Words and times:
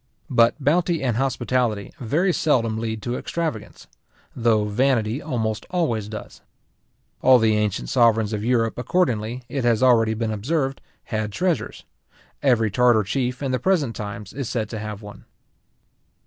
But 0.31 0.55
bounty 0.59 1.03
and 1.03 1.15
hospitality 1.17 1.93
very 1.99 2.33
seldom 2.33 2.79
lead 2.79 3.03
to 3.03 3.15
extravagance; 3.15 3.85
though 4.35 4.65
vanity 4.65 5.21
almost 5.21 5.67
always 5.69 6.07
does. 6.07 6.41
All 7.21 7.37
the 7.37 7.55
ancient 7.55 7.87
sovereigns 7.87 8.33
of 8.33 8.43
Europe, 8.43 8.79
accordingly, 8.79 9.43
it 9.47 9.63
has 9.63 9.83
already 9.83 10.15
been 10.15 10.31
observed, 10.31 10.81
had 11.03 11.31
treasures. 11.31 11.83
Every 12.41 12.71
Tartar 12.71 13.03
chief, 13.03 13.43
in 13.43 13.51
the 13.51 13.59
present 13.59 13.95
times, 13.95 14.33
is 14.33 14.49
said 14.49 14.69
to 14.69 14.79
have 14.79 15.03
one. 15.03 15.25